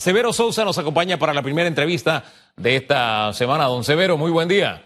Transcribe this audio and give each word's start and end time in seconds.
Severo 0.00 0.32
Sousa 0.32 0.64
nos 0.64 0.78
acompaña 0.78 1.18
para 1.18 1.34
la 1.34 1.42
primera 1.42 1.66
entrevista 1.66 2.22
de 2.56 2.76
esta 2.76 3.32
semana. 3.32 3.64
Don 3.64 3.82
Severo, 3.82 4.16
muy 4.16 4.30
buen 4.30 4.46
día. 4.46 4.84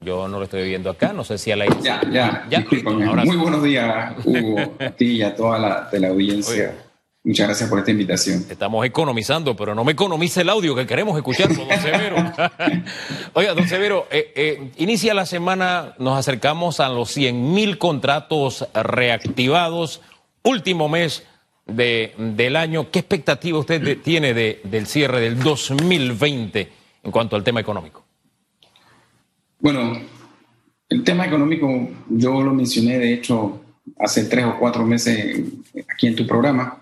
Yo 0.00 0.26
no 0.26 0.40
lo 0.40 0.44
estoy 0.46 0.68
viendo 0.68 0.90
acá, 0.90 1.12
no 1.12 1.22
sé 1.22 1.38
si 1.38 1.52
a 1.52 1.56
la... 1.56 1.66
Ya, 1.80 2.00
ya, 2.10 2.44
ya. 2.50 2.66
Muy 3.24 3.36
buenos 3.36 3.62
días, 3.62 4.16
Hugo, 4.24 4.74
a 4.80 4.90
ti 4.90 5.12
y 5.12 5.22
a 5.22 5.32
toda 5.36 5.60
la 5.60 5.88
teleaudiencia. 5.88 6.74
Muchas 7.22 7.46
gracias 7.46 7.70
por 7.70 7.78
esta 7.78 7.92
invitación. 7.92 8.44
Estamos 8.50 8.84
economizando, 8.84 9.54
pero 9.54 9.76
no 9.76 9.84
me 9.84 9.92
economice 9.92 10.40
el 10.40 10.48
audio 10.48 10.74
que 10.74 10.88
queremos 10.88 11.16
escuchar, 11.16 11.54
don 11.54 11.68
Severo. 11.80 12.16
Oiga, 13.34 13.54
don 13.54 13.68
Severo, 13.68 14.08
eh, 14.10 14.32
eh, 14.34 14.72
inicia 14.78 15.14
la 15.14 15.24
semana, 15.24 15.94
nos 15.98 16.18
acercamos 16.18 16.80
a 16.80 16.88
los 16.88 17.12
100 17.12 17.54
mil 17.54 17.78
contratos 17.78 18.66
reactivados 18.74 20.00
último 20.42 20.88
mes 20.88 21.24
de, 21.66 22.14
del 22.16 22.56
año. 22.56 22.90
¿Qué 22.90 23.00
expectativa 23.00 23.58
usted 23.58 23.98
tiene 24.02 24.34
de, 24.34 24.60
del 24.64 24.86
cierre 24.86 25.20
del 25.20 25.38
2020 25.38 26.68
en 27.02 27.10
cuanto 27.10 27.36
al 27.36 27.44
tema 27.44 27.60
económico? 27.60 28.04
Bueno, 29.58 30.00
el 30.88 31.04
tema 31.04 31.26
económico 31.26 31.88
yo 32.08 32.42
lo 32.42 32.52
mencioné, 32.52 32.98
de 32.98 33.14
hecho, 33.14 33.62
hace 33.98 34.24
tres 34.24 34.44
o 34.44 34.58
cuatro 34.58 34.84
meses 34.84 35.40
aquí 35.88 36.08
en 36.08 36.16
tu 36.16 36.26
programa. 36.26 36.78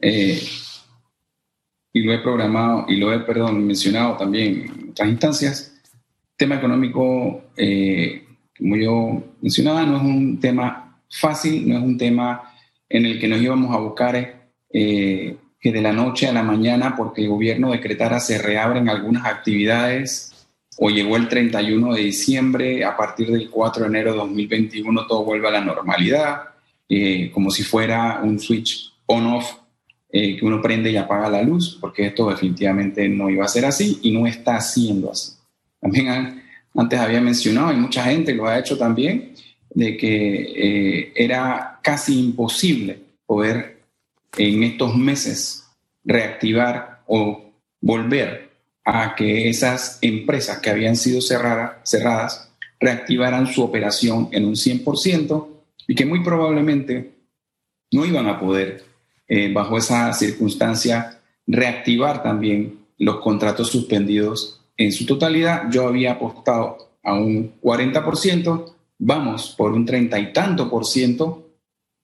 Eh, 0.00 0.40
y 1.92 2.02
lo 2.02 2.12
he 2.12 2.18
programado 2.18 2.84
y 2.88 2.96
lo 2.96 3.12
he, 3.12 3.20
perdón, 3.20 3.66
mencionado 3.66 4.16
también 4.16 4.70
en 4.78 4.90
otras 4.90 5.08
instancias. 5.08 5.74
El 5.92 6.36
tema 6.36 6.56
económico, 6.56 7.42
eh, 7.56 8.24
como 8.56 8.76
yo 8.76 9.22
mencionaba, 9.40 9.84
no 9.84 9.96
es 9.96 10.02
un 10.02 10.38
tema 10.38 11.00
fácil, 11.10 11.68
no 11.68 11.78
es 11.78 11.82
un 11.82 11.96
tema 11.98 12.47
en 12.88 13.06
el 13.06 13.20
que 13.20 13.28
nos 13.28 13.40
íbamos 13.40 13.74
a 13.74 13.78
buscar 13.78 14.50
eh, 14.72 15.36
que 15.60 15.72
de 15.72 15.82
la 15.82 15.92
noche 15.92 16.26
a 16.26 16.32
la 16.32 16.42
mañana, 16.42 16.94
porque 16.96 17.22
el 17.22 17.28
gobierno 17.28 17.72
decretara, 17.72 18.20
se 18.20 18.38
reabren 18.38 18.88
algunas 18.88 19.26
actividades 19.26 20.48
o 20.78 20.90
llegó 20.90 21.16
el 21.16 21.28
31 21.28 21.94
de 21.94 22.00
diciembre, 22.02 22.84
a 22.84 22.96
partir 22.96 23.30
del 23.30 23.50
4 23.50 23.82
de 23.82 23.88
enero 23.88 24.12
de 24.12 24.18
2021 24.18 25.06
todo 25.06 25.24
vuelve 25.24 25.48
a 25.48 25.52
la 25.52 25.60
normalidad, 25.60 26.42
eh, 26.88 27.30
como 27.32 27.50
si 27.50 27.64
fuera 27.64 28.20
un 28.22 28.38
switch 28.38 28.92
on-off 29.06 29.54
eh, 30.10 30.36
que 30.36 30.46
uno 30.46 30.62
prende 30.62 30.90
y 30.90 30.96
apaga 30.96 31.28
la 31.28 31.42
luz, 31.42 31.76
porque 31.80 32.06
esto 32.06 32.30
definitivamente 32.30 33.08
no 33.08 33.28
iba 33.28 33.44
a 33.44 33.48
ser 33.48 33.66
así 33.66 33.98
y 34.02 34.12
no 34.12 34.26
está 34.26 34.60
siendo 34.60 35.10
así. 35.10 35.32
También 35.80 36.42
antes 36.74 37.00
había 37.00 37.20
mencionado, 37.20 37.72
y 37.72 37.76
mucha 37.76 38.04
gente 38.04 38.32
lo 38.34 38.46
ha 38.46 38.58
hecho 38.58 38.78
también, 38.78 39.34
de 39.78 39.96
que 39.96 41.12
era 41.14 41.78
casi 41.84 42.18
imposible 42.18 42.98
poder 43.24 43.78
en 44.36 44.64
estos 44.64 44.96
meses 44.96 45.68
reactivar 46.04 47.02
o 47.06 47.52
volver 47.80 48.50
a 48.84 49.14
que 49.14 49.48
esas 49.48 49.98
empresas 50.02 50.58
que 50.58 50.70
habían 50.70 50.96
sido 50.96 51.20
cerradas 51.20 52.50
reactivaran 52.80 53.46
su 53.46 53.62
operación 53.62 54.28
en 54.32 54.46
un 54.46 54.54
100% 54.54 55.46
y 55.86 55.94
que 55.94 56.06
muy 56.06 56.24
probablemente 56.24 57.12
no 57.92 58.04
iban 58.04 58.26
a 58.26 58.40
poder, 58.40 58.82
eh, 59.28 59.52
bajo 59.52 59.78
esa 59.78 60.12
circunstancia, 60.12 61.20
reactivar 61.46 62.24
también 62.24 62.80
los 62.98 63.20
contratos 63.20 63.68
suspendidos 63.68 64.60
en 64.76 64.90
su 64.90 65.06
totalidad. 65.06 65.70
Yo 65.70 65.86
había 65.86 66.12
apostado 66.12 66.78
a 67.04 67.14
un 67.14 67.52
40%, 67.60 68.74
vamos 68.98 69.54
por 69.56 69.72
un 69.72 69.86
treinta 69.86 70.18
y 70.18 70.32
tanto 70.32 70.68
por 70.68 70.84
ciento 70.84 71.48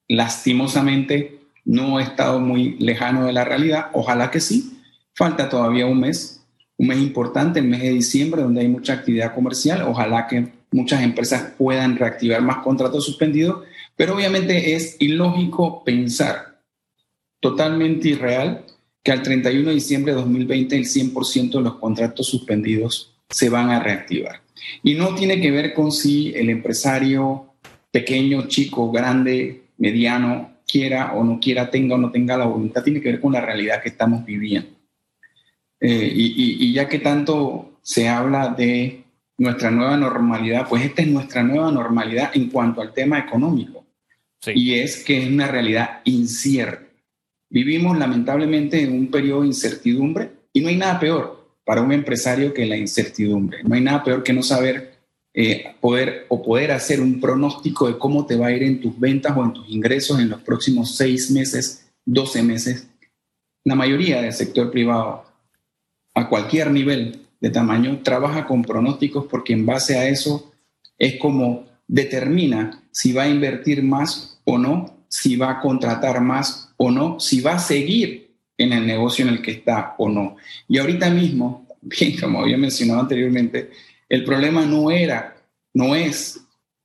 lastimosamente 0.09 1.41
no 1.65 1.99
he 1.99 2.03
estado 2.03 2.41
muy 2.41 2.77
lejano 2.79 3.27
de 3.27 3.33
la 3.33 3.45
realidad, 3.45 3.87
ojalá 3.95 4.31
que 4.31 4.41
sí, 4.41 4.79
falta 5.15 5.49
todavía 5.49 5.87
un 5.87 6.01
mes, 6.01 6.45
un 6.77 6.89
mes 6.89 6.99
importante, 6.99 7.61
el 7.61 7.69
mes 7.69 7.83
de 7.83 7.91
diciembre, 7.91 8.43
donde 8.43 8.61
hay 8.61 8.69
mucha 8.69 8.93
actividad 8.93 9.35
comercial, 9.35 9.83
ojalá 9.83 10.27
que 10.27 10.53
muchas 10.73 11.03
empresas 11.03 11.53
puedan 11.57 11.97
reactivar 11.97 12.43
más 12.43 12.59
contratos 12.59 13.05
suspendidos, 13.05 13.65
pero 13.97 14.15
obviamente 14.15 14.75
es 14.75 14.97
ilógico 14.99 15.85
pensar, 15.85 16.61
totalmente 17.41 18.09
irreal, 18.09 18.65
que 19.03 19.13
al 19.13 19.23
31 19.23 19.69
de 19.69 19.75
diciembre 19.75 20.13
de 20.13 20.21
2020 20.21 20.77
el 20.77 20.85
100% 20.85 21.53
de 21.53 21.61
los 21.61 21.75
contratos 21.77 22.27
suspendidos 22.27 23.15
se 23.29 23.51
van 23.51 23.71
a 23.71 23.81
reactivar. 23.81 24.44
Y 24.83 24.95
no 24.95 25.15
tiene 25.15 25.41
que 25.41 25.51
ver 25.51 25.75
con 25.75 25.93
si 25.93 26.33
el 26.35 26.51
empresario 26.51 27.55
pequeño, 27.91 28.49
chico, 28.49 28.91
grande, 28.91 29.65
mediano, 29.79 30.59
quiera 30.67 31.13
o 31.15 31.23
no 31.25 31.39
quiera, 31.39 31.71
tenga 31.71 31.95
o 31.95 31.99
no 31.99 32.11
tenga 32.11 32.37
la 32.37 32.47
voluntad, 32.47 32.83
tiene 32.83 33.01
que 33.01 33.11
ver 33.11 33.21
con 33.21 33.33
la 33.33 33.41
realidad 33.41 33.83
que 33.83 33.91
estamos 33.91 34.25
viviendo. 34.25 34.71
Eh, 35.81 36.13
y, 36.15 36.73
ya 36.73 36.89
que 36.89 36.99
tanto 36.99 37.79
se 37.83 38.09
habla 38.09 38.49
de 38.49 39.05
nuestra 39.37 39.71
nueva 39.71 39.97
normalidad, 39.97 40.67
pues 40.69 40.85
esta 40.85 41.03
es 41.03 41.09
nuestra 41.09 41.43
nueva 41.43 41.71
normalidad 41.71 42.31
en 42.35 42.49
cuanto 42.49 42.81
al 42.81 42.93
tema 42.93 43.19
económico. 43.19 43.85
Y 44.47 44.75
es 44.75 45.05
que 45.05 45.23
es 45.23 45.29
una 45.29 45.47
realidad 45.47 46.01
incierta. 46.05 46.87
Vivimos 47.51 47.97
lamentablemente 47.99 48.83
en 48.83 48.93
un 48.93 49.11
periodo 49.11 49.43
de 49.43 49.49
incertidumbre 49.49 50.31
y 50.53 50.61
no 50.61 50.69
hay 50.69 50.77
nada 50.77 50.99
peor 50.99 51.44
para 51.65 51.81
un 51.81 51.93
empresario 51.93 52.53
que 52.53 52.67
la 52.67 52.77
incertidumbre. 52.77 53.63
No 53.65 53.75
hay 53.75 53.81
nada 53.81 54.05
peor 54.05 54.23
que 54.23 54.33
no 54.33 54.43
saber 54.43 54.95
eh, 55.33 55.75
poder 55.81 56.27
o 56.29 56.43
poder 56.43 56.71
hacer 56.71 57.01
un 57.01 57.21
pronóstico 57.21 57.89
de 57.89 57.99
cómo 57.99 58.27
te 58.27 58.37
va 58.37 58.49
a 58.49 58.53
ir 58.53 58.63
en 58.63 58.81
tus 58.81 58.99
ventas 58.99 59.37
o 59.37 59.43
en 59.43 59.53
tus 59.53 59.69
ingresos 59.69 60.21
en 60.21 60.29
los 60.29 60.41
próximos 60.43 60.95
seis 60.95 61.31
meses, 61.31 61.91
12 62.05 62.43
meses. 62.43 62.89
La 63.65 63.75
mayoría 63.75 64.21
del 64.23 64.33
sector 64.33 64.71
privado, 64.71 65.25
a 66.15 66.29
cualquier 66.29 66.71
nivel 66.71 67.23
de 67.41 67.51
tamaño, 67.51 68.01
trabaja 68.03 68.47
con 68.47 68.63
pronósticos 68.63 69.27
porque 69.27 69.55
en 69.55 69.67
base 69.67 69.99
a 69.99 70.09
eso 70.09 70.53
es 70.99 71.19
como 71.19 71.67
determina 71.89 72.83
si 72.91 73.13
va 73.13 73.25
a 73.25 73.29
invertir 73.29 73.83
más 73.83 74.41
o 74.45 74.59
no, 74.59 74.99
si 75.09 75.37
va 75.37 75.51
a 75.51 75.61
contratar 75.61 76.21
más 76.21 76.73
o 76.77 76.91
no, 76.91 77.19
si 77.19 77.41
va 77.41 77.55
a 77.55 77.59
seguir 77.59 78.24
en 78.57 78.73
el 78.73 78.87
negocio 78.87 79.27
en 79.27 79.35
el 79.35 79.43
que 79.43 79.53
está 79.53 79.95
o 79.99 80.09
no. 80.09 80.37
Y 80.69 80.79
ahorita 80.79 81.11
mismo, 81.11 81.67
bien, 81.81 82.19
como 82.19 82.41
había 82.41 82.57
mencionado 82.57 83.01
anteriormente, 83.01 83.71
el 84.09 84.25
problema 84.25 84.65
no 84.65 84.91
era, 84.91 85.37
no 85.73 85.95
es 85.95 86.41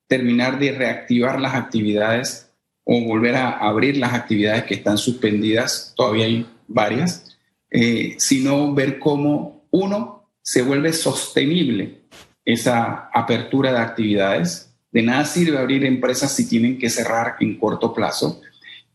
terminar 0.07 0.57
de 0.57 0.71
reactivar 0.71 1.39
las 1.39 1.53
actividades 1.53 2.51
o 2.83 3.01
volver 3.01 3.35
a 3.35 3.51
abrir 3.51 3.97
las 3.97 4.13
actividades 4.13 4.63
que 4.63 4.73
están 4.73 4.97
suspendidas, 4.97 5.93
todavía 5.95 6.25
hay 6.25 6.47
varias, 6.67 7.37
eh, 7.69 8.15
sino 8.17 8.73
ver 8.73 8.97
cómo 8.97 9.67
uno 9.69 10.31
se 10.41 10.63
vuelve 10.63 10.91
sostenible 10.93 12.01
esa 12.43 13.09
apertura 13.13 13.71
de 13.71 13.77
actividades. 13.77 14.73
De 14.91 15.03
nada 15.03 15.25
sirve 15.25 15.59
abrir 15.59 15.85
empresas 15.85 16.35
si 16.35 16.49
tienen 16.49 16.79
que 16.79 16.89
cerrar 16.89 17.35
en 17.39 17.59
corto 17.59 17.93
plazo. 17.93 18.41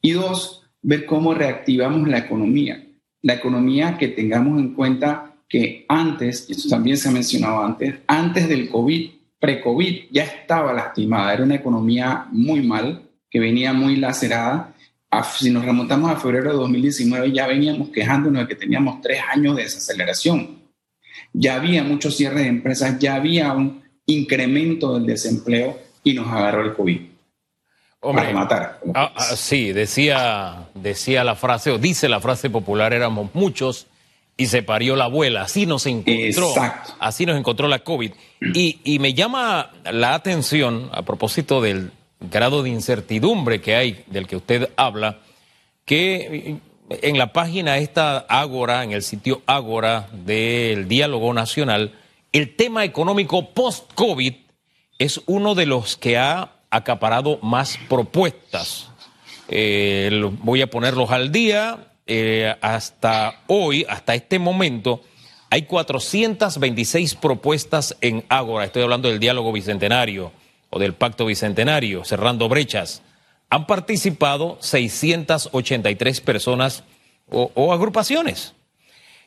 Y 0.01 0.13
dos, 0.13 0.64
ver 0.85 1.07
cómo 1.07 1.35
reactivamos 1.35 2.07
la 2.09 2.19
economía. 2.19 2.87
La 3.23 3.35
economía 3.35 3.97
que 3.99 4.09
tengamos 4.09 4.61
en 4.61 4.75
cuenta 4.75 5.35
que 5.49 5.87
antes, 5.89 6.49
y 6.49 6.53
esto 6.53 6.69
también 6.69 6.97
se 6.97 7.09
ha 7.09 7.13
mencionado 7.13 7.65
antes, 7.65 7.95
antes 8.07 8.49
del 8.49 8.69
COVID, 8.69 9.11
pre-COVID, 9.41 10.05
ya 10.11 10.25
estaba 10.25 10.73
lastimada, 10.73 11.33
era 11.33 11.43
una 11.43 11.55
economía 11.55 12.27
muy 12.31 12.61
mal, 12.61 13.03
que 13.31 13.41
venía 13.41 13.73
muy 13.73 13.97
lacerada. 13.97 14.75
Si 15.37 15.51
nos 15.51 15.65
remontamos 15.65 16.11
a 16.11 16.17
febrero 16.17 16.51
de 16.51 16.57
2019, 16.57 17.33
ya 17.33 17.47
veníamos 17.47 17.89
quejándonos 17.89 18.43
de 18.43 18.49
que 18.49 18.55
teníamos 18.55 19.01
tres 19.01 19.21
años 19.33 19.57
de 19.57 19.63
desaceleración. 19.63 20.59
Ya 21.33 21.57
había 21.57 21.83
muchos 21.83 22.17
cierres 22.17 22.43
de 22.43 22.49
empresas, 22.49 22.99
ya 22.99 23.15
había 23.15 23.53
un 23.55 23.83
incremento 24.07 24.95
del 24.95 25.07
desempleo 25.07 25.79
y 26.03 26.13
nos 26.13 26.29
agarró 26.29 26.63
el 26.63 26.75
COVID. 26.75 27.14
Hombre, 28.05 28.27
para 28.27 28.39
matar. 28.39 28.81
Ah, 28.95 29.13
ah, 29.17 29.23
sí, 29.37 29.73
decía, 29.73 30.69
decía 30.75 31.25
la 31.25 31.35
frase, 31.35 31.71
o 31.71 31.79
dice 31.79 32.09
la 32.09 32.21
frase 32.21 32.51
popular, 32.51 32.93
éramos 32.93 33.35
muchos 33.35 33.87
y 34.37 34.47
se 34.47 34.63
parió 34.63 34.95
la 34.95 35.05
abuela. 35.05 35.43
Así 35.43 35.65
nos 35.65 35.87
encontró. 35.87 36.53
Así 36.99 37.25
nos 37.25 37.39
encontró 37.39 37.67
la 37.67 37.79
COVID. 37.81 38.13
Y, 38.55 38.81
y, 38.85 38.99
me 38.99 39.15
llama 39.15 39.71
la 39.91 40.15
atención, 40.15 40.91
a 40.93 41.03
propósito 41.03 41.61
del 41.61 41.93
grado 42.21 42.63
de 42.63 42.71
incertidumbre 42.71 43.61
que 43.61 43.75
hay, 43.75 44.05
del 44.09 44.27
que 44.27 44.37
usted 44.37 44.71
habla, 44.77 45.19
que 45.85 46.59
en 46.91 47.19
la 47.19 47.33
página 47.33 47.79
esta 47.79 48.19
Ágora, 48.19 48.85
en 48.85 48.93
el 48.93 49.03
sitio 49.03 49.43
Ágora 49.47 50.09
del 50.13 50.89
Diálogo 50.89 51.33
Nacional, 51.33 51.93
el 52.33 52.55
tema 52.57 52.85
económico 52.85 53.51
post-COVID 53.51 54.35
es 54.99 55.21
uno 55.27 55.55
de 55.55 55.67
los 55.67 55.97
que 55.97 56.19
ha 56.19 56.54
acaparado 56.77 57.39
más 57.43 57.79
propuestas. 57.89 58.91
Eh, 59.49 60.31
voy 60.43 60.63
a 60.63 60.69
ponerlos 60.69 61.11
al 61.11 61.31
día 61.31 61.89
eh, 62.07 62.55
hasta 62.61 63.43
hoy, 63.47 63.87
hasta 63.89 64.15
este 64.15 64.39
momento, 64.39 65.03
hay 65.51 65.63
426 65.63 67.15
propuestas 67.15 67.97
en 68.01 68.25
Ágora. 68.29 68.65
Estoy 68.65 68.83
hablando 68.83 69.09
del 69.09 69.21
diálogo 69.21 69.53
bicentenario 69.53 70.33
o 70.71 70.79
del 70.79 70.95
pacto 70.95 71.27
bicentenario, 71.27 72.05
cerrando 72.05 72.49
brechas. 72.49 73.03
han 73.51 73.67
participado 73.67 74.59
683 74.61 76.21
personas 76.21 76.83
o, 77.31 77.73
agrupaciones. 77.73 78.55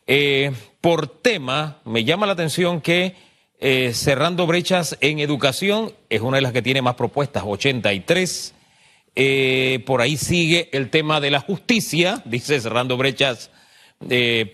Eh, 0.06 0.52
por 0.82 1.08
tema, 1.08 1.78
me 1.86 2.04
llama 2.04 2.26
la 2.26 2.34
atención 2.34 2.82
que 2.82 3.16
eh, 3.60 3.92
Cerrando 3.94 4.46
Brechas 4.48 4.98
en 5.02 5.20
Educación 5.20 5.94
es 6.10 6.22
una 6.22 6.38
de 6.38 6.42
las 6.42 6.54
que 6.54 6.62
tiene 6.62 6.82
más 6.82 6.96
propuestas, 6.96 7.44
83. 7.46 8.54
Eh, 9.16 9.84
por 9.86 10.02
ahí 10.02 10.18
sigue 10.18 10.70
el 10.74 10.90
tema 10.90 11.20
de 11.20 11.32
la 11.32 11.40
justicia, 11.40 12.22
dice 12.26 12.60
Cerrando 12.60 12.98
Brechas 12.98 13.52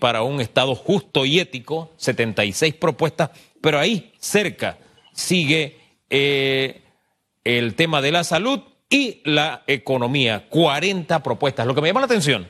para 0.00 0.22
un 0.22 0.40
Estado 0.40 0.74
justo 0.74 1.26
y 1.26 1.38
ético, 1.38 1.92
76 1.98 2.74
propuestas, 2.74 3.28
pero 3.60 3.78
ahí 3.78 4.10
cerca 4.18 4.78
sigue 5.12 5.76
el 6.08 7.74
tema 7.74 8.00
de 8.00 8.10
la 8.10 8.24
salud 8.24 8.60
y 8.88 9.20
la 9.24 9.64
economía, 9.66 10.46
40 10.48 11.22
propuestas. 11.22 11.66
Lo 11.66 11.74
que 11.74 11.80
me 11.80 11.88
llama 11.88 12.00
la 12.00 12.06
atención 12.06 12.48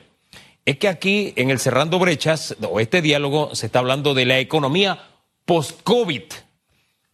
es 0.65 0.77
que 0.77 0.87
aquí 0.87 1.33
en 1.35 1.51
el 1.51 1.59
Cerrando 1.59 1.99
Brechas, 1.99 2.55
o 2.67 2.79
este 2.79 3.01
diálogo, 3.01 3.53
se 3.55 3.67
está 3.67 3.79
hablando 3.79 4.13
de 4.13 4.25
la 4.25 4.39
economía 4.39 5.09
post-COVID. 5.45 6.23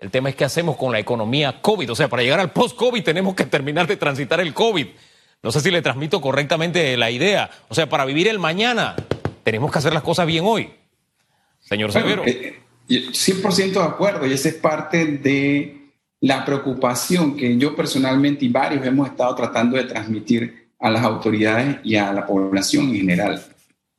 El 0.02 0.10
tema 0.10 0.30
es 0.30 0.36
qué 0.36 0.44
hacemos 0.44 0.78
con 0.78 0.92
la 0.92 0.98
economía 0.98 1.62
COVID. 1.62 1.92
O 1.92 1.96
sea, 1.96 2.10
para 2.10 2.24
llegar 2.24 2.40
al 2.40 2.52
post-COVID 2.52 3.04
tenemos 3.04 3.36
que 3.36 3.46
terminar 3.46 3.86
de 3.86 3.98
transitar 3.98 4.42
el 4.42 4.52
COVID. 4.52 4.88
No 5.44 5.52
sé 5.52 5.62
si 5.62 5.70
le 5.70 5.84
transmito 5.84 6.20
correctamente 6.20 6.98
la 6.98 7.12
idea. 7.12 7.52
O 7.70 7.76
sea, 7.76 7.88
para 7.88 8.04
vivir 8.06 8.28
el 8.28 8.40
mañana 8.40 8.96
tenemos 9.44 9.72
que 9.72 9.78
hacer 9.78 9.94
las 9.94 10.02
cosas 10.02 10.26
bien 10.26 10.44
hoy. 10.44 10.72
Señor 11.60 11.92
Severo. 11.92 12.26
100% 12.26 13.60
eh, 13.60 13.70
de 13.70 13.80
acuerdo 13.80 14.26
y 14.26 14.34
esa 14.34 14.50
es 14.50 14.56
parte 14.56 15.06
de 15.06 15.92
la 16.20 16.46
preocupación 16.46 17.38
que 17.38 17.56
yo 17.58 17.76
personalmente 17.76 18.46
y 18.46 18.50
varios 18.50 18.84
hemos 18.86 19.08
estado 19.08 19.36
tratando 19.36 19.78
de 19.78 19.84
transmitir 19.84 20.72
a 20.80 20.90
las 20.90 21.04
autoridades 21.04 21.78
y 21.84 21.96
a 21.96 22.12
la 22.12 22.26
población 22.26 22.90
en 22.90 22.96
general. 22.96 23.46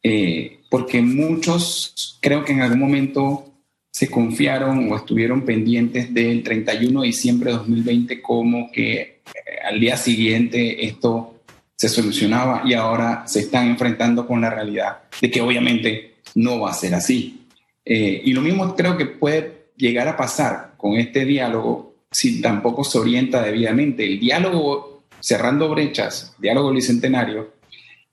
Eh, 0.02 0.62
porque 0.68 1.00
muchos 1.00 2.18
creo 2.20 2.44
que 2.44 2.52
en 2.52 2.62
algún 2.62 2.80
momento 2.80 3.51
se 3.92 4.10
confiaron 4.10 4.90
o 4.90 4.96
estuvieron 4.96 5.42
pendientes 5.42 6.12
del 6.12 6.42
31 6.42 7.02
de 7.02 7.06
diciembre 7.06 7.50
de 7.50 7.58
2020 7.58 8.22
como 8.22 8.72
que 8.72 9.00
eh, 9.00 9.20
al 9.68 9.78
día 9.78 9.98
siguiente 9.98 10.86
esto 10.86 11.42
se 11.76 11.90
solucionaba 11.90 12.62
y 12.64 12.72
ahora 12.72 13.24
se 13.26 13.40
están 13.40 13.66
enfrentando 13.68 14.26
con 14.26 14.40
la 14.40 14.48
realidad 14.48 15.02
de 15.20 15.30
que 15.30 15.42
obviamente 15.42 16.14
no 16.36 16.60
va 16.60 16.70
a 16.70 16.74
ser 16.74 16.94
así. 16.94 17.46
Eh, 17.84 18.22
y 18.24 18.32
lo 18.32 18.40
mismo 18.40 18.74
creo 18.74 18.96
que 18.96 19.06
puede 19.06 19.66
llegar 19.76 20.08
a 20.08 20.16
pasar 20.16 20.72
con 20.78 20.96
este 20.96 21.26
diálogo 21.26 21.96
si 22.10 22.40
tampoco 22.40 22.84
se 22.84 22.98
orienta 22.98 23.42
debidamente. 23.42 24.06
El 24.06 24.18
diálogo 24.18 25.02
cerrando 25.20 25.68
brechas, 25.68 26.34
diálogo 26.38 26.70
bicentenario, 26.70 27.54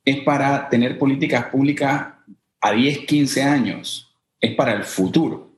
es 0.04 0.18
para 0.24 0.68
tener 0.68 0.98
políticas 0.98 1.46
públicas 1.46 2.08
a 2.60 2.72
10, 2.72 3.00
15 3.06 3.44
años, 3.44 4.14
es 4.42 4.56
para 4.56 4.74
el 4.74 4.84
futuro, 4.84 5.49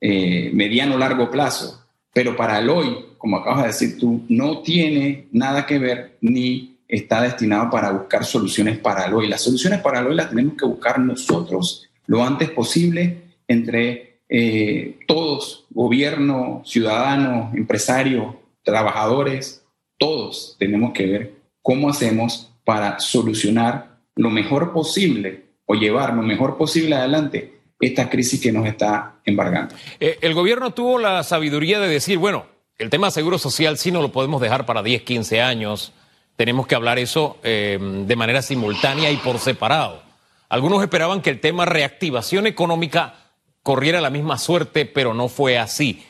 eh, 0.00 0.50
mediano, 0.52 0.98
largo 0.98 1.30
plazo, 1.30 1.84
pero 2.12 2.36
para 2.36 2.58
el 2.58 2.68
hoy, 2.70 3.06
como 3.18 3.36
acabas 3.36 3.62
de 3.62 3.66
decir 3.68 3.98
tú, 3.98 4.24
no 4.28 4.62
tiene 4.62 5.28
nada 5.32 5.66
que 5.66 5.78
ver 5.78 6.16
ni 6.20 6.78
está 6.88 7.22
destinado 7.22 7.70
para 7.70 7.90
buscar 7.90 8.24
soluciones 8.24 8.78
para 8.78 9.06
el 9.06 9.14
hoy. 9.14 9.28
Las 9.28 9.42
soluciones 9.42 9.80
para 9.80 10.00
el 10.00 10.06
hoy 10.06 10.14
las 10.14 10.30
tenemos 10.30 10.54
que 10.54 10.66
buscar 10.66 10.98
nosotros 10.98 11.88
lo 12.06 12.22
antes 12.24 12.50
posible 12.50 13.22
entre 13.48 14.20
eh, 14.28 14.98
todos, 15.06 15.66
gobierno, 15.70 16.62
ciudadanos, 16.64 17.54
empresarios, 17.54 18.34
trabajadores, 18.62 19.64
todos 19.98 20.56
tenemos 20.58 20.92
que 20.92 21.06
ver 21.06 21.32
cómo 21.62 21.88
hacemos 21.88 22.52
para 22.64 22.98
solucionar 22.98 23.98
lo 24.14 24.30
mejor 24.30 24.72
posible 24.72 25.44
o 25.66 25.74
llevar 25.74 26.14
lo 26.14 26.22
mejor 26.22 26.56
posible 26.56 26.94
adelante 26.94 27.55
esta 27.80 28.08
crisis 28.08 28.40
que 28.40 28.52
nos 28.52 28.66
está 28.66 29.16
embargando. 29.24 29.74
Eh, 30.00 30.18
el 30.22 30.34
gobierno 30.34 30.72
tuvo 30.72 30.98
la 30.98 31.22
sabiduría 31.22 31.78
de 31.78 31.88
decir, 31.88 32.18
bueno, 32.18 32.46
el 32.78 32.90
tema 32.90 33.10
seguro 33.10 33.38
social 33.38 33.78
sí 33.78 33.90
no 33.90 34.02
lo 34.02 34.12
podemos 34.12 34.40
dejar 34.40 34.66
para 34.66 34.82
10, 34.82 35.02
15 35.02 35.42
años, 35.42 35.92
tenemos 36.36 36.66
que 36.66 36.74
hablar 36.74 36.98
eso 36.98 37.38
eh, 37.42 37.78
de 37.80 38.16
manera 38.16 38.42
simultánea 38.42 39.10
y 39.10 39.16
por 39.16 39.38
separado. 39.38 40.02
Algunos 40.48 40.82
esperaban 40.82 41.22
que 41.22 41.30
el 41.30 41.40
tema 41.40 41.64
reactivación 41.64 42.46
económica 42.46 43.14
corriera 43.62 44.00
la 44.00 44.10
misma 44.10 44.38
suerte, 44.38 44.86
pero 44.86 45.12
no 45.12 45.28
fue 45.28 45.58
así. 45.58 46.04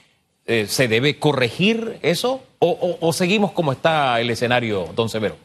Eh, 0.44 0.66
¿Se 0.68 0.88
debe 0.88 1.18
corregir 1.18 1.98
eso 2.02 2.42
o, 2.58 3.12
seguimos 3.12 3.52
como 3.52 3.72
está 3.72 4.20
el 4.20 4.30
escenario, 4.30 4.88
don 4.94 5.08
Severo? 5.08 5.36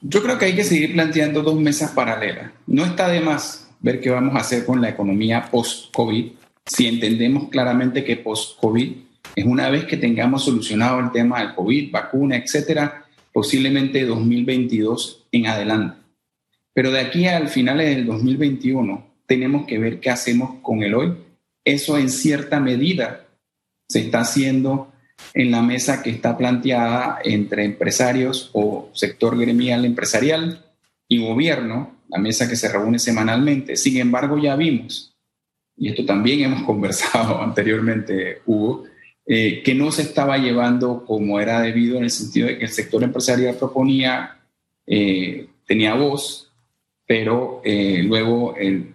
Yo 0.00 0.22
creo 0.22 0.38
que 0.38 0.46
hay 0.46 0.54
que 0.54 0.64
seguir 0.64 0.92
planteando 0.92 1.42
dos 1.42 1.56
mesas 1.56 1.92
paralelas. 1.92 2.50
No 2.66 2.84
está 2.84 3.08
de 3.08 3.20
más 3.20 3.65
ver 3.80 4.00
qué 4.00 4.10
vamos 4.10 4.34
a 4.34 4.40
hacer 4.40 4.64
con 4.64 4.80
la 4.80 4.90
economía 4.90 5.48
post-COVID 5.50 6.32
si 6.64 6.86
entendemos 6.86 7.48
claramente 7.48 8.04
que 8.04 8.16
post-COVID 8.16 8.92
es 9.34 9.44
una 9.44 9.70
vez 9.70 9.84
que 9.84 9.96
tengamos 9.96 10.44
solucionado 10.44 10.98
el 11.00 11.12
tema 11.12 11.40
del 11.40 11.54
COVID, 11.54 11.92
vacuna, 11.92 12.36
etcétera, 12.36 13.04
posiblemente 13.32 14.04
2022 14.04 15.26
en 15.30 15.46
adelante. 15.46 15.98
Pero 16.72 16.90
de 16.90 17.00
aquí 17.00 17.26
al 17.26 17.48
final 17.48 17.78
del 17.78 18.06
2021 18.06 19.06
tenemos 19.26 19.66
que 19.66 19.78
ver 19.78 20.00
qué 20.00 20.10
hacemos 20.10 20.60
con 20.62 20.82
el 20.82 20.94
hoy 20.94 21.12
eso 21.66 21.98
en 21.98 22.08
cierta 22.08 22.60
medida 22.60 23.26
se 23.88 24.00
está 24.00 24.20
haciendo 24.20 24.92
en 25.34 25.50
la 25.50 25.62
mesa 25.62 26.00
que 26.02 26.10
está 26.10 26.38
planteada 26.38 27.18
entre 27.24 27.64
empresarios 27.64 28.50
o 28.52 28.88
sector 28.94 29.36
gremial 29.36 29.84
empresarial 29.84 30.64
y 31.08 31.18
gobierno, 31.26 31.95
la 32.08 32.18
mesa 32.18 32.48
que 32.48 32.56
se 32.56 32.68
reúne 32.68 32.98
semanalmente. 32.98 33.76
Sin 33.76 33.96
embargo, 33.98 34.38
ya 34.38 34.56
vimos, 34.56 35.16
y 35.76 35.90
esto 35.90 36.04
también 36.04 36.40
hemos 36.40 36.62
conversado 36.66 37.40
anteriormente, 37.40 38.40
Hugo, 38.46 38.84
eh, 39.26 39.62
que 39.62 39.74
no 39.74 39.90
se 39.90 40.02
estaba 40.02 40.38
llevando 40.38 41.04
como 41.04 41.40
era 41.40 41.60
debido 41.60 41.96
en 41.96 42.04
el 42.04 42.10
sentido 42.10 42.46
de 42.46 42.58
que 42.58 42.64
el 42.64 42.70
sector 42.70 43.02
empresarial 43.02 43.56
proponía, 43.56 44.38
eh, 44.86 45.48
tenía 45.66 45.94
voz, 45.94 46.52
pero 47.06 47.60
eh, 47.64 48.02
luego 48.04 48.54
el, 48.56 48.94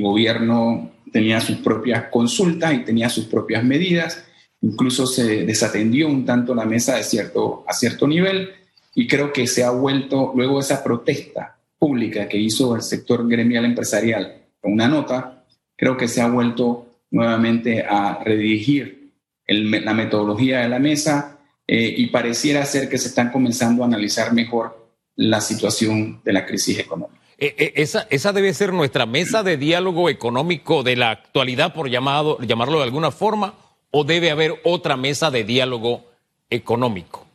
gobierno 0.00 0.92
tenía 1.10 1.40
sus 1.40 1.56
propias 1.58 2.04
consultas 2.10 2.74
y 2.74 2.84
tenía 2.84 3.08
sus 3.08 3.24
propias 3.24 3.64
medidas. 3.64 4.26
Incluso 4.60 5.06
se 5.06 5.46
desatendió 5.46 6.08
un 6.08 6.26
tanto 6.26 6.54
la 6.54 6.66
mesa 6.66 6.96
de 6.96 7.04
cierto, 7.04 7.64
a 7.66 7.72
cierto 7.72 8.06
nivel 8.06 8.50
y 8.94 9.06
creo 9.06 9.32
que 9.32 9.46
se 9.46 9.64
ha 9.64 9.70
vuelto, 9.70 10.32
luego 10.34 10.60
esa 10.60 10.84
protesta 10.84 11.57
pública 11.78 12.28
que 12.28 12.38
hizo 12.38 12.74
el 12.74 12.82
sector 12.82 13.28
gremial 13.28 13.64
empresarial 13.64 14.46
con 14.60 14.72
una 14.72 14.88
nota, 14.88 15.44
creo 15.76 15.96
que 15.96 16.08
se 16.08 16.20
ha 16.20 16.28
vuelto 16.28 16.86
nuevamente 17.10 17.84
a 17.88 18.22
redirigir 18.22 19.12
la 19.46 19.94
metodología 19.94 20.60
de 20.60 20.68
la 20.68 20.78
mesa 20.78 21.38
eh, 21.66 21.94
y 21.96 22.08
pareciera 22.08 22.64
ser 22.66 22.88
que 22.88 22.98
se 22.98 23.08
están 23.08 23.30
comenzando 23.30 23.82
a 23.82 23.86
analizar 23.86 24.32
mejor 24.32 24.92
la 25.16 25.40
situación 25.40 26.20
de 26.24 26.32
la 26.32 26.44
crisis 26.44 26.78
económica. 26.78 27.20
Eh, 27.38 27.54
eh, 27.56 27.72
esa, 27.76 28.06
esa 28.10 28.32
debe 28.32 28.52
ser 28.52 28.72
nuestra 28.72 29.06
mesa 29.06 29.42
de 29.42 29.56
diálogo 29.56 30.10
económico 30.10 30.82
de 30.82 30.96
la 30.96 31.10
actualidad, 31.10 31.72
por 31.72 31.88
llamado, 31.88 32.38
llamarlo 32.40 32.78
de 32.78 32.84
alguna 32.84 33.10
forma, 33.10 33.54
o 33.90 34.04
debe 34.04 34.30
haber 34.30 34.60
otra 34.64 34.96
mesa 34.96 35.30
de 35.30 35.44
diálogo 35.44 36.04
económico. 36.50 37.27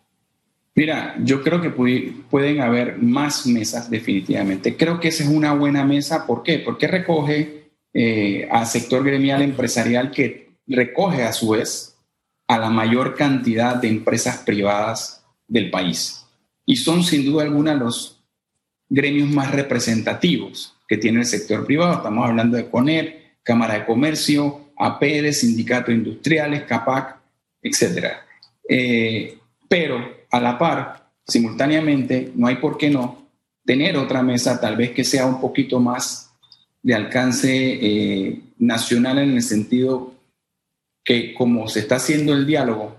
Mira, 0.75 1.15
yo 1.23 1.43
creo 1.43 1.61
que 1.61 1.69
pueden 1.69 2.61
haber 2.61 2.97
más 2.97 3.45
mesas 3.45 3.89
definitivamente. 3.89 4.75
Creo 4.75 4.99
que 4.99 5.09
esa 5.09 5.23
es 5.23 5.29
una 5.29 5.53
buena 5.53 5.85
mesa. 5.85 6.25
¿Por 6.25 6.41
qué? 6.41 6.59
Porque 6.59 6.87
recoge 6.87 7.71
eh, 7.93 8.47
al 8.49 8.65
sector 8.65 9.03
gremial 9.03 9.43
empresarial 9.43 10.09
que 10.09 10.55
recoge 10.65 11.23
a 11.23 11.31
su 11.31 11.49
vez 11.49 11.95
a 12.47 12.57
la 12.57 12.71
mayor 12.71 13.15
cantidad 13.15 13.75
de 13.75 13.87
empresas 13.87 14.39
privadas 14.39 15.23
del 15.47 15.69
país. 15.69 16.25
Y 16.65 16.77
son 16.77 17.03
sin 17.03 17.25
duda 17.25 17.43
alguna 17.43 17.75
los 17.75 18.23
gremios 18.89 19.29
más 19.29 19.51
representativos 19.51 20.75
que 20.87 20.97
tiene 20.97 21.19
el 21.19 21.25
sector 21.25 21.65
privado. 21.65 21.93
Estamos 21.93 22.27
hablando 22.27 22.57
de 22.57 22.69
CONER, 22.69 23.37
Cámara 23.43 23.75
de 23.75 23.85
Comercio, 23.85 24.71
APEDE, 24.75 25.33
Sindicatos 25.33 25.93
Industriales, 25.93 26.63
CAPAC, 26.63 27.17
etc. 27.61 28.07
Eh, 28.67 29.37
pero 29.67 30.22
a 30.33 30.39
la 30.39 30.57
par, 30.57 31.11
simultáneamente, 31.27 32.31
no 32.33 32.47
hay 32.47 32.55
por 32.55 32.75
qué 32.75 32.89
no 32.89 33.29
tener 33.63 33.95
otra 33.97 34.23
mesa 34.23 34.59
tal 34.59 34.75
vez 34.75 34.89
que 34.89 35.03
sea 35.03 35.27
un 35.27 35.39
poquito 35.39 35.79
más 35.79 36.33
de 36.81 36.95
alcance 36.95 37.51
eh, 37.53 38.41
nacional 38.57 39.19
en 39.19 39.33
el 39.33 39.43
sentido 39.43 40.15
que 41.05 41.35
como 41.35 41.67
se 41.67 41.81
está 41.81 41.97
haciendo 41.97 42.33
el 42.33 42.47
diálogo, 42.47 42.95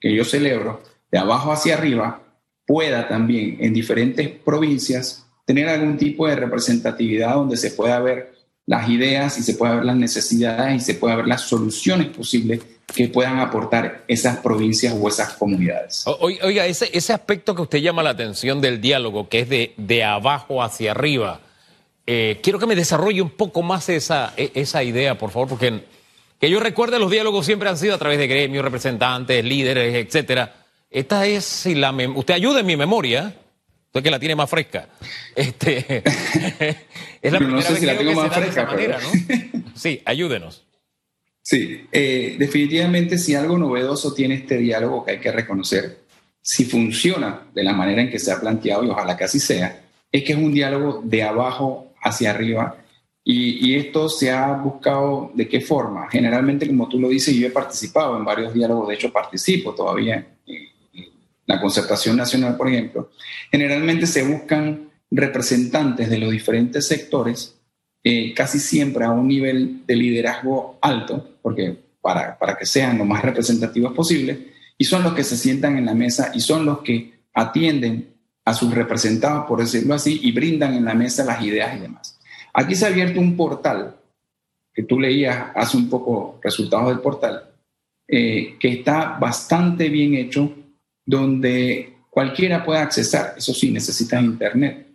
que 0.00 0.14
yo 0.14 0.24
celebro, 0.24 0.80
de 1.10 1.18
abajo 1.18 1.50
hacia 1.50 1.74
arriba, 1.74 2.22
pueda 2.64 3.08
también 3.08 3.56
en 3.58 3.74
diferentes 3.74 4.28
provincias 4.28 5.26
tener 5.44 5.68
algún 5.68 5.96
tipo 5.96 6.28
de 6.28 6.36
representatividad 6.36 7.34
donde 7.34 7.56
se 7.56 7.72
pueda 7.72 7.98
ver 7.98 8.34
las 8.66 8.88
ideas 8.88 9.36
y 9.36 9.42
se 9.42 9.54
pueda 9.54 9.76
ver 9.76 9.84
las 9.84 9.96
necesidades 9.96 10.80
y 10.80 10.84
se 10.84 10.94
pueda 10.94 11.16
ver 11.16 11.26
las 11.26 11.40
soluciones 11.40 12.06
posibles 12.08 12.60
que 12.94 13.08
puedan 13.08 13.38
aportar 13.38 14.04
esas 14.08 14.38
provincias 14.38 14.94
o 14.98 15.08
esas 15.08 15.34
comunidades. 15.34 16.04
Oiga, 16.20 16.66
ese, 16.66 16.90
ese 16.92 17.12
aspecto 17.12 17.54
que 17.54 17.62
usted 17.62 17.78
llama 17.78 18.02
la 18.02 18.10
atención 18.10 18.60
del 18.60 18.80
diálogo, 18.80 19.28
que 19.28 19.40
es 19.40 19.48
de, 19.48 19.74
de 19.76 20.04
abajo 20.04 20.62
hacia 20.62 20.92
arriba, 20.92 21.40
eh, 22.06 22.40
quiero 22.42 22.58
que 22.58 22.66
me 22.66 22.74
desarrolle 22.74 23.20
un 23.20 23.30
poco 23.30 23.62
más 23.62 23.88
esa, 23.90 24.32
e, 24.36 24.50
esa 24.54 24.82
idea, 24.82 25.18
por 25.18 25.30
favor, 25.30 25.48
porque 25.48 25.84
que 26.40 26.48
yo 26.48 26.60
recuerde 26.60 26.98
los 26.98 27.10
diálogos 27.10 27.44
siempre 27.44 27.68
han 27.68 27.76
sido 27.76 27.94
a 27.94 27.98
través 27.98 28.18
de 28.18 28.26
gremios, 28.26 28.64
representantes, 28.64 29.44
líderes, 29.44 29.94
etcétera. 29.94 30.54
Esta 30.90 31.26
es, 31.26 31.44
si 31.44 31.74
la 31.74 31.92
usted 31.92 32.34
ayuda 32.34 32.60
en 32.60 32.66
mi 32.66 32.76
memoria, 32.76 33.34
usted 33.86 34.02
que 34.02 34.10
la 34.10 34.18
tiene 34.18 34.36
más 34.36 34.48
fresca. 34.48 34.88
Este, 35.36 36.02
es 37.22 37.32
la 37.32 37.38
no 37.38 37.60
sé 37.62 37.76
si 37.76 37.86
la 37.86 37.96
tengo 37.96 38.14
más 38.14 38.34
fresca, 38.34 38.64
manera, 38.64 38.98
¿no? 38.98 39.62
Sí, 39.74 40.00
ayúdenos. 40.04 40.67
Sí, 41.48 41.88
eh, 41.90 42.36
definitivamente 42.38 43.16
si 43.16 43.34
algo 43.34 43.56
novedoso 43.56 44.12
tiene 44.12 44.34
este 44.34 44.58
diálogo 44.58 45.02
que 45.02 45.12
hay 45.12 45.18
que 45.18 45.32
reconocer, 45.32 46.00
si 46.42 46.66
funciona 46.66 47.46
de 47.54 47.64
la 47.64 47.72
manera 47.72 48.02
en 48.02 48.10
que 48.10 48.18
se 48.18 48.30
ha 48.30 48.38
planteado, 48.38 48.84
y 48.84 48.90
ojalá 48.90 49.16
que 49.16 49.24
así 49.24 49.40
sea, 49.40 49.82
es 50.12 50.24
que 50.24 50.34
es 50.34 50.38
un 50.38 50.52
diálogo 50.52 51.00
de 51.02 51.22
abajo 51.22 51.94
hacia 52.02 52.32
arriba. 52.32 52.76
Y, 53.24 53.74
esto 53.76 54.10
se 54.10 54.30
ha 54.30 54.52
buscado 54.52 55.30
de 55.32 55.48
qué 55.48 55.62
forma. 55.62 56.10
Generalmente, 56.10 56.66
como 56.66 56.86
tú 56.86 57.00
lo 57.00 57.08
dices, 57.08 57.34
yo 57.34 57.46
he 57.46 57.50
participado 57.50 58.18
en 58.18 58.26
varios 58.26 58.52
diálogos, 58.52 58.88
de 58.88 58.94
hecho 58.96 59.10
participo 59.10 59.74
todavía 59.74 60.26
en, 60.46 60.68
la 61.46 61.58
concertación 61.62 62.14
nacional, 62.14 62.58
por 62.58 62.68
ejemplo. 62.68 63.10
Generalmente 63.50 64.06
se 64.06 64.22
buscan 64.22 64.90
representantes 65.10 66.10
de 66.10 66.18
los 66.18 66.30
diferentes 66.30 66.86
sectores 66.86 67.57
eh, 68.10 68.32
casi 68.32 68.58
siempre 68.58 69.04
a 69.04 69.10
un 69.10 69.28
nivel 69.28 69.84
de 69.86 69.94
liderazgo 69.94 70.78
alto, 70.80 71.36
porque 71.42 71.76
para, 72.00 72.38
para 72.38 72.56
que 72.56 72.64
sean 72.64 72.96
lo 72.96 73.04
más 73.04 73.20
representativos 73.20 73.92
posible, 73.92 74.48
y 74.78 74.84
son 74.86 75.02
los 75.02 75.12
que 75.12 75.22
se 75.22 75.36
sientan 75.36 75.76
en 75.76 75.84
la 75.84 75.92
mesa 75.92 76.32
y 76.34 76.40
son 76.40 76.64
los 76.64 76.78
que 76.78 77.20
atienden 77.34 78.14
a 78.46 78.54
sus 78.54 78.74
representados, 78.74 79.44
por 79.44 79.60
decirlo 79.60 79.92
así, 79.92 80.20
y 80.22 80.32
brindan 80.32 80.72
en 80.72 80.86
la 80.86 80.94
mesa 80.94 81.22
las 81.22 81.42
ideas 81.42 81.76
y 81.76 81.80
demás. 81.80 82.18
Aquí 82.54 82.74
se 82.74 82.86
ha 82.86 82.88
abierto 82.88 83.20
un 83.20 83.36
portal, 83.36 83.96
que 84.72 84.84
tú 84.84 84.98
leías 84.98 85.48
hace 85.54 85.76
un 85.76 85.90
poco 85.90 86.40
resultados 86.42 86.88
del 86.88 87.00
portal, 87.00 87.42
eh, 88.08 88.56
que 88.58 88.68
está 88.68 89.18
bastante 89.20 89.90
bien 89.90 90.14
hecho, 90.14 90.50
donde 91.04 91.98
cualquiera 92.08 92.64
puede 92.64 92.80
accesar, 92.80 93.34
eso 93.36 93.52
sí, 93.52 93.70
necesitas 93.70 94.24
internet, 94.24 94.86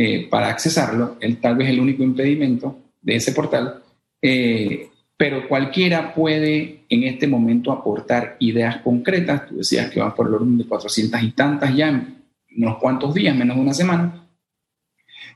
eh, 0.00 0.28
para 0.30 0.46
accesarlo, 0.46 1.16
el, 1.18 1.38
tal 1.38 1.56
vez 1.56 1.70
el 1.70 1.80
único 1.80 2.04
impedimento 2.04 2.78
de 3.02 3.16
ese 3.16 3.32
portal, 3.32 3.82
eh, 4.22 4.90
pero 5.16 5.48
cualquiera 5.48 6.14
puede 6.14 6.84
en 6.88 7.02
este 7.02 7.26
momento 7.26 7.72
aportar 7.72 8.36
ideas 8.38 8.76
concretas. 8.76 9.48
Tú 9.48 9.56
decías 9.56 9.90
que 9.90 9.98
van 9.98 10.14
por 10.14 10.28
el 10.28 10.34
orden 10.34 10.56
de 10.56 10.68
400 10.68 11.20
y 11.20 11.32
tantas 11.32 11.74
ya 11.74 11.88
en 11.88 12.16
unos 12.58 12.78
cuantos 12.78 13.12
días, 13.12 13.34
menos 13.34 13.56
de 13.56 13.62
una 13.62 13.74
semana. 13.74 14.24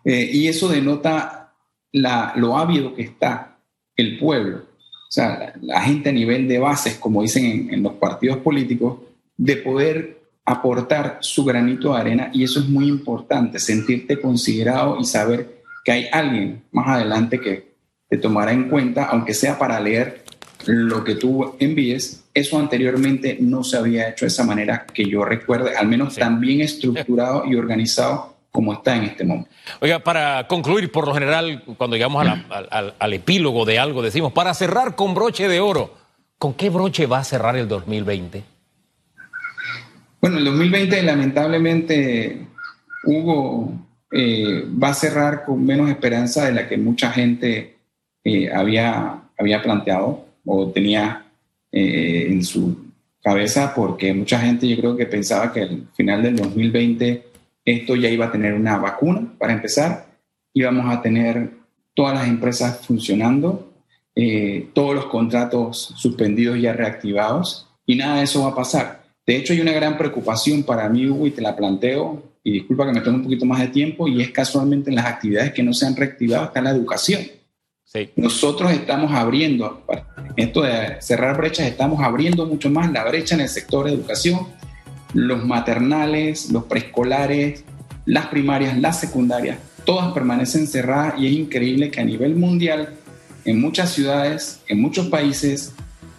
Eh, 0.04 0.30
y 0.32 0.46
eso 0.46 0.68
denota 0.68 1.54
lo 1.90 2.56
ávido 2.56 2.94
que 2.94 3.02
está 3.02 3.58
el 3.96 4.16
pueblo, 4.16 4.58
o 4.58 5.10
sea, 5.10 5.54
la, 5.60 5.80
gente 5.82 6.10
a 6.10 6.12
nivel 6.12 6.46
de 6.46 6.60
bases, 6.60 6.94
como 6.94 7.22
dicen 7.22 7.46
en, 7.46 7.74
en 7.74 7.82
los 7.82 7.94
partidos 7.94 8.36
políticos, 8.38 9.00
de 9.36 9.56
poder 9.56 10.21
aportar 10.44 11.18
su 11.20 11.44
granito 11.44 11.94
de 11.94 12.00
arena 12.00 12.30
y 12.32 12.44
eso 12.44 12.60
es 12.60 12.68
muy 12.68 12.88
importante, 12.88 13.58
sentirte 13.58 14.20
considerado 14.20 14.98
y 15.00 15.04
saber 15.04 15.62
que 15.84 15.92
hay 15.92 16.06
alguien 16.12 16.62
más 16.72 16.88
adelante 16.88 17.40
que 17.40 17.72
te 18.08 18.18
tomará 18.18 18.52
en 18.52 18.68
cuenta, 18.68 19.04
aunque 19.04 19.34
sea 19.34 19.58
para 19.58 19.80
leer 19.80 20.24
lo 20.66 21.02
que 21.02 21.14
tú 21.14 21.54
envíes. 21.58 22.24
Eso 22.34 22.58
anteriormente 22.58 23.36
no 23.40 23.64
se 23.64 23.76
había 23.76 24.08
hecho 24.08 24.24
de 24.24 24.28
esa 24.28 24.44
manera 24.44 24.86
que 24.92 25.04
yo 25.04 25.24
recuerde, 25.24 25.76
al 25.76 25.88
menos 25.88 26.16
tan 26.16 26.40
bien 26.40 26.60
estructurado 26.60 27.44
y 27.46 27.56
organizado 27.56 28.36
como 28.50 28.74
está 28.74 28.96
en 28.96 29.04
este 29.04 29.24
momento. 29.24 29.50
Oiga, 29.80 30.00
para 30.00 30.46
concluir, 30.46 30.92
por 30.92 31.06
lo 31.06 31.14
general, 31.14 31.62
cuando 31.78 31.96
llegamos 31.96 32.26
al, 32.50 32.94
al 32.98 33.12
epílogo 33.12 33.64
de 33.64 33.78
algo, 33.78 34.02
decimos, 34.02 34.32
para 34.32 34.54
cerrar 34.54 34.94
con 34.94 35.14
broche 35.14 35.48
de 35.48 35.60
oro, 35.60 35.94
¿con 36.38 36.54
qué 36.54 36.68
broche 36.68 37.06
va 37.06 37.18
a 37.18 37.24
cerrar 37.24 37.56
el 37.56 37.68
2020? 37.68 38.51
Bueno, 40.22 40.38
el 40.38 40.44
2020 40.44 41.02
lamentablemente 41.02 42.46
Hugo 43.02 43.72
eh, 44.12 44.64
va 44.80 44.90
a 44.90 44.94
cerrar 44.94 45.44
con 45.44 45.66
menos 45.66 45.90
esperanza 45.90 46.44
de 46.44 46.52
la 46.52 46.68
que 46.68 46.76
mucha 46.76 47.10
gente 47.10 47.78
eh, 48.22 48.48
había, 48.52 49.20
había 49.36 49.60
planteado 49.60 50.24
o 50.44 50.70
tenía 50.70 51.26
eh, 51.72 52.28
en 52.30 52.44
su 52.44 52.92
cabeza, 53.20 53.74
porque 53.74 54.14
mucha 54.14 54.38
gente 54.38 54.68
yo 54.68 54.76
creo 54.76 54.96
que 54.96 55.06
pensaba 55.06 55.52
que 55.52 55.62
al 55.62 55.88
final 55.92 56.22
del 56.22 56.36
2020 56.36 57.24
esto 57.64 57.96
ya 57.96 58.08
iba 58.08 58.26
a 58.26 58.32
tener 58.32 58.54
una 58.54 58.78
vacuna 58.78 59.34
para 59.36 59.54
empezar, 59.54 60.06
íbamos 60.54 60.88
a 60.94 61.02
tener 61.02 61.50
todas 61.94 62.14
las 62.14 62.28
empresas 62.28 62.86
funcionando, 62.86 63.72
todos 64.72 64.94
los 64.94 65.06
contratos 65.06 65.94
suspendidos 65.96 66.60
ya 66.60 66.74
reactivados 66.74 67.66
y 67.86 67.96
nada 67.96 68.18
de 68.18 68.22
eso 68.22 68.44
va 68.44 68.50
a 68.50 68.54
pasar. 68.54 69.01
De 69.26 69.36
hecho, 69.36 69.52
hay 69.52 69.60
una 69.60 69.72
gran 69.72 69.96
preocupación 69.96 70.64
para 70.64 70.88
mí, 70.88 71.06
Hugo, 71.06 71.26
y 71.26 71.30
te 71.30 71.42
la 71.42 71.54
planteo, 71.54 72.22
y 72.42 72.52
disculpa 72.52 72.86
que 72.86 72.92
me 72.92 73.00
tome 73.00 73.18
un 73.18 73.24
poquito 73.24 73.46
más 73.46 73.60
de 73.60 73.68
tiempo, 73.68 74.08
y 74.08 74.20
es 74.20 74.30
casualmente 74.30 74.90
en 74.90 74.96
las 74.96 75.06
actividades 75.06 75.52
que 75.52 75.62
no 75.62 75.72
se 75.72 75.86
han 75.86 75.94
reactivado 75.94 76.46
está 76.46 76.60
la 76.60 76.70
educación. 76.70 77.22
Nosotros 78.16 78.72
estamos 78.72 79.12
abriendo, 79.12 79.84
esto 80.36 80.62
de 80.62 80.96
cerrar 81.00 81.36
brechas, 81.36 81.66
estamos 81.66 82.02
abriendo 82.02 82.46
mucho 82.46 82.70
más 82.70 82.90
la 82.90 83.04
brecha 83.04 83.34
en 83.34 83.42
el 83.42 83.48
sector 83.48 83.84
de 83.84 83.92
educación, 83.92 84.48
los 85.12 85.44
maternales, 85.44 86.50
los 86.50 86.64
preescolares, 86.64 87.64
las 88.06 88.26
primarias, 88.28 88.78
las 88.78 88.98
secundarias, 88.98 89.58
todas 89.84 90.12
permanecen 90.14 90.66
cerradas 90.66 91.14
y 91.18 91.26
es 91.26 91.32
increíble 91.32 91.90
que 91.90 92.00
a 92.00 92.04
nivel 92.04 92.34
mundial, 92.34 92.94
en 93.44 93.60
muchas 93.60 93.90
ciudades, 93.90 94.60
en 94.68 94.80
muchos 94.80 95.08
países, 95.08 95.74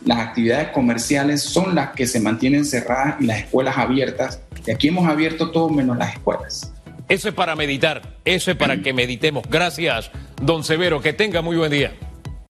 las 0.06 0.20
actividades 0.20 0.70
comerciales 0.70 1.42
son 1.42 1.76
las 1.76 1.92
que 1.92 2.08
se 2.08 2.20
mantienen 2.20 2.66
cerradas 2.66 3.16
y 3.20 3.26
las 3.26 3.40
escuelas 3.40 3.78
abiertas. 3.78 4.42
Y 4.66 4.72
aquí 4.72 4.90
hemos 4.90 5.08
abierto 5.08 5.52
todo 5.52 5.70
menos 5.70 5.98
las 5.98 6.14
escuelas. 6.14 6.74
Eso 7.10 7.30
es 7.30 7.36
para 7.36 7.56
meditar, 7.56 8.02
eso 8.26 8.52
es 8.52 8.58
para 8.58 8.82
que 8.82 8.94
meditemos. 8.94 9.44
Gracias, 9.50 10.10
don 10.42 10.64
Severo, 10.64 11.02
que 11.02 11.14
tenga 11.14 11.42
muy 11.42 11.58
buen 11.58 11.72
día. 11.72 11.94